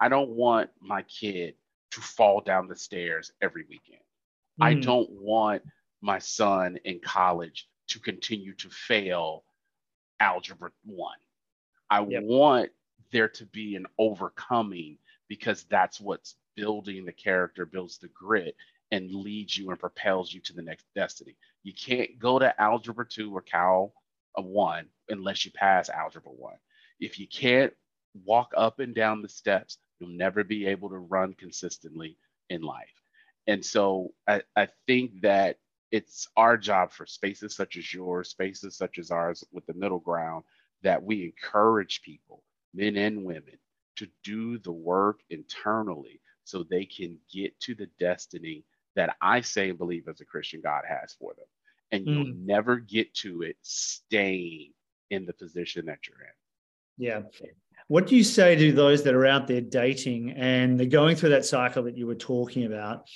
[0.00, 1.54] I don't want my kid
[1.92, 4.02] to fall down the stairs every weekend.
[4.60, 4.64] Mm.
[4.64, 5.62] I don't want
[6.00, 9.44] my son in college to continue to fail
[10.20, 11.18] algebra one.
[11.90, 12.22] I yep.
[12.24, 12.70] want
[13.12, 18.56] there to be an overcoming because that's what's building the character, builds the grit,
[18.92, 21.34] and leads you and propels you to the next destiny.
[21.64, 23.94] You can't go to algebra two or cal
[24.36, 26.58] one unless you pass algebra one.
[27.00, 27.72] If you can't
[28.24, 32.18] walk up and down the steps, you'll never be able to run consistently
[32.50, 33.02] in life.
[33.46, 35.56] And so I, I think that
[35.90, 40.00] it's our job for spaces such as yours, spaces such as ours with the middle
[40.00, 40.44] ground,
[40.82, 42.42] that we encourage people,
[42.74, 43.58] men and women,
[43.96, 48.64] to do the work internally so they can get to the destiny
[48.96, 51.46] that I say and believe as a Christian God has for them.
[51.90, 52.46] And you'll mm.
[52.46, 54.72] never get to it staying
[55.10, 56.32] in the position that you're in.
[56.98, 57.22] Yeah.
[57.88, 61.30] What do you say to those that are out there dating and they're going through
[61.30, 63.08] that cycle that you were talking about?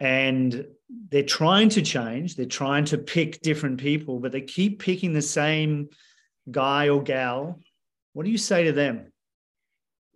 [0.00, 0.66] And
[1.10, 5.22] they're trying to change, they're trying to pick different people, but they keep picking the
[5.22, 5.88] same
[6.50, 7.60] guy or gal.
[8.12, 9.12] What do you say to them?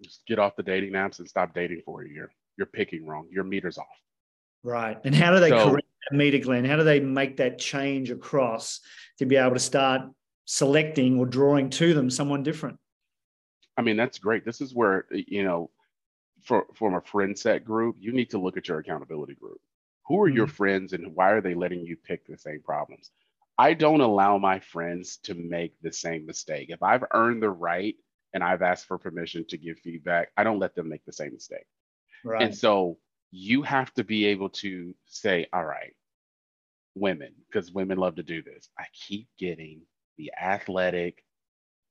[0.02, 2.30] Just get off the dating apps and stop dating for a year.
[2.56, 3.26] You're picking wrong.
[3.30, 3.86] Your meter's off.
[4.62, 4.98] Right.
[5.04, 6.64] And how do they so, correct that meter, Glen?
[6.64, 8.80] How do they make that change across
[9.18, 10.02] to be able to start
[10.44, 12.78] selecting or drawing to them someone different?
[13.76, 14.44] I mean, that's great.
[14.44, 15.70] This is where, you know,
[16.42, 19.60] for, from a friend set group, you need to look at your accountability group.
[20.06, 20.36] Who are mm-hmm.
[20.36, 23.10] your friends and why are they letting you pick the same problems?
[23.58, 26.70] I don't allow my friends to make the same mistake.
[26.70, 27.96] If I've earned the right
[28.32, 31.32] and I've asked for permission to give feedback, I don't let them make the same
[31.34, 31.66] mistake.
[32.24, 32.42] Right.
[32.42, 32.98] And so
[33.30, 35.94] you have to be able to say, all right,
[36.94, 38.68] women, because women love to do this.
[38.78, 39.82] I keep getting
[40.16, 41.24] the athletic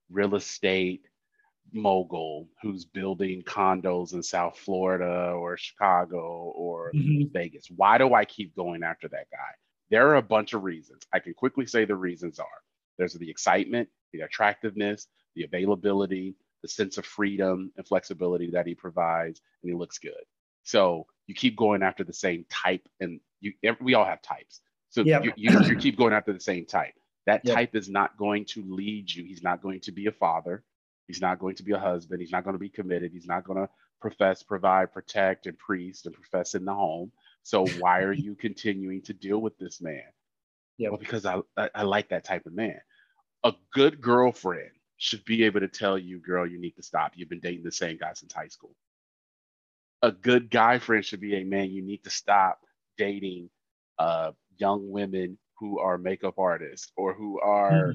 [0.09, 1.05] real estate
[1.73, 7.31] mogul who's building condos in South Florida or Chicago or mm-hmm.
[7.31, 7.67] Vegas.
[7.75, 9.53] Why do I keep going after that guy?
[9.89, 11.03] There are a bunch of reasons.
[11.13, 12.45] I can quickly say the reasons are
[12.97, 18.73] there's the excitement, the attractiveness, the availability, the sense of freedom and flexibility that he
[18.73, 20.13] provides, and he looks good.
[20.63, 24.61] So you keep going after the same type, and you we all have types.
[24.89, 25.25] So yep.
[25.25, 26.93] you, you, you keep going after the same type.
[27.25, 27.55] That yep.
[27.55, 29.25] type is not going to lead you.
[29.25, 30.63] He's not going to be a father.
[31.07, 32.21] He's not going to be a husband.
[32.21, 33.11] He's not going to be committed.
[33.11, 37.11] He's not going to profess, provide, protect, and priest and profess in the home.
[37.43, 40.03] So why are you continuing to deal with this man?
[40.77, 40.89] Yeah.
[40.89, 42.79] Well, because I, I, I like that type of man.
[43.43, 47.13] A good girlfriend should be able to tell you, girl, you need to stop.
[47.15, 48.75] You've been dating the same guy since high school.
[50.01, 52.59] A good guy friend should be a man, you need to stop
[52.97, 53.49] dating
[53.97, 57.93] uh, young women who are makeup artists or who are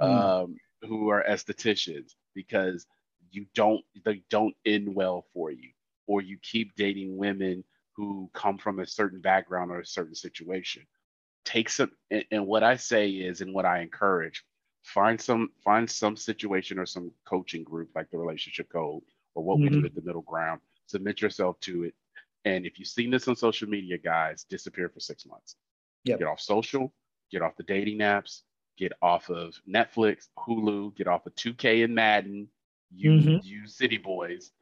[0.00, 0.04] mm-hmm.
[0.04, 2.86] um, who are estheticians because
[3.30, 5.70] you don't they don't end well for you
[6.06, 7.64] or you keep dating women
[7.96, 10.82] who come from a certain background or a certain situation
[11.44, 14.44] take some and, and what i say is and what i encourage
[14.82, 19.02] find some find some situation or some coaching group like the relationship code
[19.34, 19.64] or what mm-hmm.
[19.64, 19.86] we do mm-hmm.
[19.86, 21.94] at the middle ground submit yourself to it
[22.44, 25.56] and if you've seen this on social media guys disappear for six months
[26.04, 26.18] yep.
[26.18, 26.92] get off social
[27.30, 28.42] get off the dating apps
[28.78, 32.48] get off of netflix hulu get off of 2k and madden
[32.90, 33.36] you mm-hmm.
[33.42, 34.52] you city boys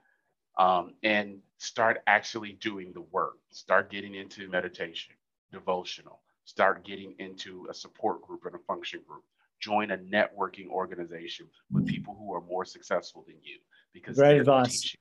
[0.58, 5.14] um, and start actually doing the work start getting into meditation
[5.52, 9.22] devotional start getting into a support group and a function group
[9.60, 13.58] join a networking organization with people who are more successful than you
[13.92, 14.96] because Great advice.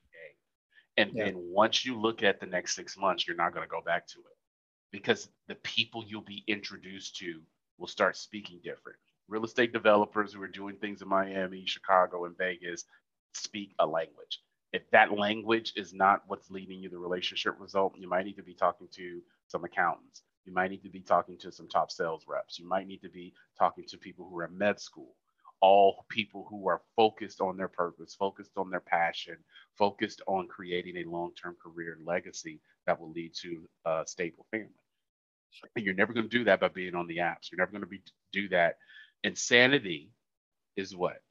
[0.97, 1.25] And yeah.
[1.25, 4.07] then once you look at the next six months, you're not going to go back
[4.07, 4.37] to it
[4.91, 7.39] because the people you'll be introduced to
[7.77, 8.97] will start speaking different.
[9.27, 12.85] Real estate developers who are doing things in Miami, Chicago, and Vegas
[13.33, 14.41] speak a language.
[14.73, 18.43] If that language is not what's leading you the relationship result, you might need to
[18.43, 20.23] be talking to some accountants.
[20.45, 22.57] You might need to be talking to some top sales reps.
[22.57, 25.15] You might need to be talking to people who are in med school,
[25.61, 29.37] all people who are focused on their purpose, focused on their passion,
[29.77, 34.45] focused on creating a long term career and legacy that will lead to a stable
[34.51, 34.69] family.
[35.75, 37.51] And you're never going to do that by being on the apps.
[37.51, 38.01] You're never going to be
[38.31, 38.77] do that.
[39.23, 40.11] Insanity
[40.75, 41.21] is what?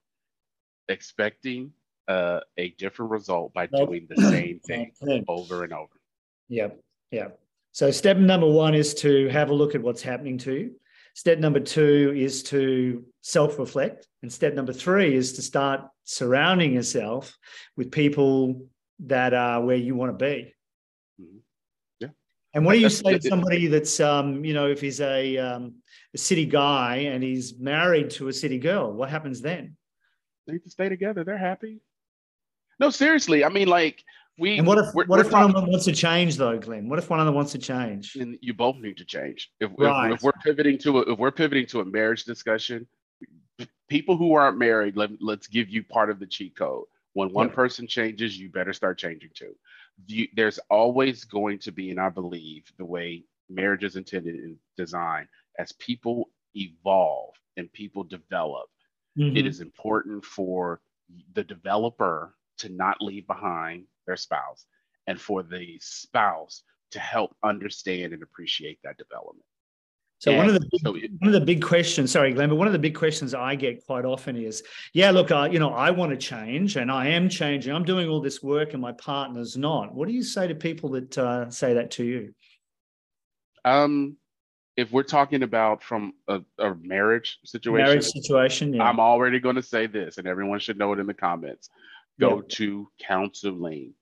[0.89, 1.73] Expecting
[2.09, 4.93] uh, a different result by doing the same thing
[5.29, 6.01] over and over.
[6.49, 6.81] Yep.
[7.11, 7.29] Yeah.
[7.73, 10.75] So step number one is to have a look at what's happening to you.
[11.17, 14.07] Step number two is to self reflect.
[14.21, 17.35] And step number three is to start surrounding yourself
[17.75, 18.67] with people
[19.07, 20.53] that are where you want to be.
[21.19, 21.39] Mm-hmm.
[22.01, 22.09] Yeah.
[22.53, 25.77] And what do you say to somebody that's, um, you know, if he's a, um,
[26.15, 29.75] a city guy and he's married to a city girl, what happens then?
[30.47, 31.25] They need to stay together.
[31.25, 31.81] They're happy.
[32.79, 33.43] No, seriously.
[33.43, 34.05] I mean, like,
[34.39, 36.89] we and what if what if one of them wants to change though, Glen?
[36.89, 38.17] What if one of them wants to change?
[38.17, 39.51] And you both need to change.
[39.61, 40.13] If, right.
[40.13, 42.87] if, if we're pivoting to a, if we're pivoting to a marriage discussion,
[43.89, 46.85] people who aren't married, let, let's give you part of the cheat code.
[47.15, 49.55] When one person changes, you better start changing too.
[50.07, 54.59] You, there's always going to be, and I believe the way marriage is intended in
[54.77, 55.27] design,
[55.59, 58.69] as people evolve and people develop,
[59.19, 59.35] mm-hmm.
[59.35, 60.83] it is important for
[61.33, 64.67] the developer to not leave behind their spouse
[65.07, 69.45] and for the spouse to help understand and appreciate that development.
[70.19, 72.49] So and one of the big, so it, one of the big questions, sorry, Glen,
[72.49, 74.63] but one of the big questions I get quite often is,
[74.95, 77.75] yeah, look, I, you know, I want to change, and I am changing.
[77.75, 79.95] I'm doing all this work, and my partner's not.
[79.95, 82.35] What do you say to people that uh, say that to you?
[83.67, 84.17] Um,
[84.79, 88.85] if we're talking about from a, a marriage situation, marriage situation, yeah.
[88.85, 91.69] I'm already going to say this, and everyone should know it in the comments
[92.21, 92.49] go yep.
[92.51, 93.95] to counseling,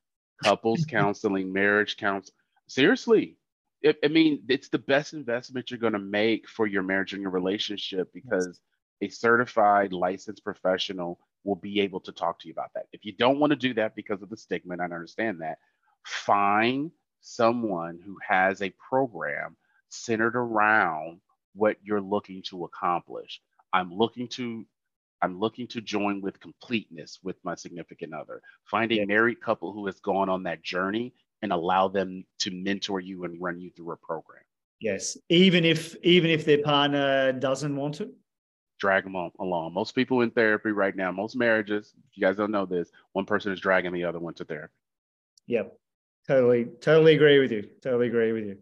[0.42, 2.34] couples counseling, marriage counseling.
[2.66, 3.36] Seriously,
[3.82, 7.22] it, I mean, it's the best investment you're going to make for your marriage and
[7.22, 8.60] your relationship because
[9.02, 12.86] a certified licensed professional will be able to talk to you about that.
[12.92, 15.58] If you don't want to do that because of the stigma, and I understand that,
[16.04, 16.90] find
[17.20, 19.56] someone who has a program
[19.90, 21.20] centered around
[21.54, 23.40] what you're looking to accomplish.
[23.72, 24.64] I'm looking to
[25.24, 28.42] I'm looking to join with completeness with my significant other.
[28.64, 29.04] Find a yeah.
[29.06, 33.40] married couple who has gone on that journey and allow them to mentor you and
[33.40, 34.42] run you through a program.
[34.80, 38.12] Yes, even if even if their partner doesn't want to.
[38.78, 39.72] Drag them on, along.
[39.72, 43.24] Most people in therapy right now, most marriages, if you guys don't know this, one
[43.24, 44.74] person is dragging the other one to therapy.
[45.46, 45.72] Yep,
[46.28, 47.62] totally, totally agree with you.
[47.80, 48.58] Totally agree with you.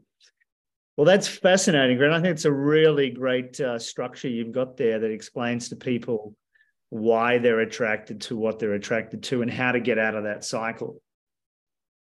[0.96, 2.12] Well, that's fascinating, Grant.
[2.12, 6.36] I think it's a really great uh, structure you've got there that explains to people
[6.92, 10.44] why they're attracted to what they're attracted to and how to get out of that
[10.44, 11.00] cycle.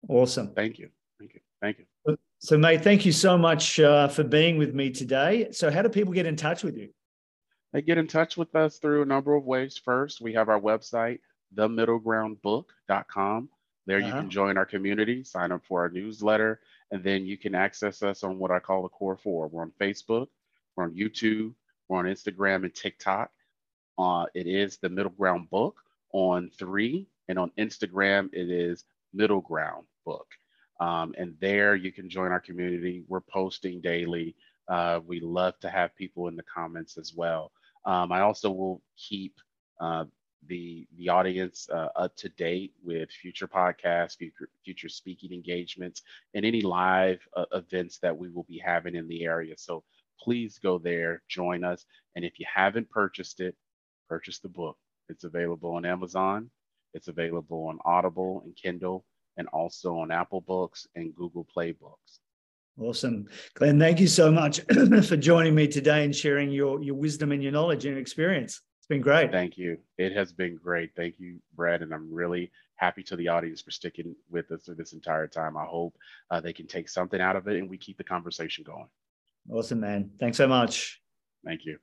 [0.07, 0.53] Awesome.
[0.53, 0.89] Thank you.
[1.17, 1.39] Thank you.
[1.59, 2.17] Thank you.
[2.38, 5.47] So, mate, thank you so much uh, for being with me today.
[5.49, 6.89] So, how do people get in touch with you?
[7.73, 9.81] They get in touch with us through a number of ways.
[9.83, 11.17] First, we have our website,
[11.55, 13.49] themiddlegroundbook.com.
[13.88, 14.07] There uh-huh.
[14.07, 16.59] you can join our community, sign up for our newsletter,
[16.91, 19.47] and then you can access us on what I call the core four.
[19.47, 20.27] We're on Facebook,
[20.75, 21.55] we're on YouTube,
[21.89, 23.31] we're on Instagram and TikTok.
[23.98, 25.78] Uh, it is the Middle Ground Book
[26.12, 28.84] on three, and on Instagram it is
[29.14, 30.28] Middle Ground Book.
[30.80, 33.04] Um, and there you can join our community.
[33.08, 34.36] We're posting daily.
[34.68, 37.52] Uh, we love to have people in the comments as well.
[37.86, 39.36] Um, I also will keep
[39.80, 40.06] uh,
[40.48, 46.02] the the audience uh, up to date with future podcasts, future, future speaking engagements,
[46.34, 49.56] and any live uh, events that we will be having in the area.
[49.58, 49.84] So
[50.20, 51.86] please go there, join us,
[52.16, 53.56] and if you haven't purchased it,
[54.08, 54.78] purchase the book.
[55.10, 56.49] It's available on Amazon.
[56.93, 59.06] It's available on Audible and Kindle,
[59.38, 62.20] and also on Apple Books and Google Play Books.
[62.80, 63.28] Awesome.
[63.53, 64.60] Glen, thank you so much
[65.08, 68.62] for joining me today and sharing your, your wisdom and your knowledge and experience.
[68.80, 69.32] It's been great.
[69.32, 69.78] Thank you.
[69.97, 70.91] It has been great.
[70.95, 71.82] Thank you, Brad.
[71.82, 75.58] And I'm really happy to the audience for sticking with us through this entire time.
[75.58, 75.97] I hope
[76.30, 78.88] uh, they can take something out of it and we keep the conversation going.
[79.49, 80.12] Awesome, man.
[80.20, 81.01] Thanks so much.
[81.45, 81.80] Thank you.